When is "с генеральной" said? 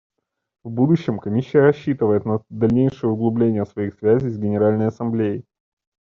4.31-4.87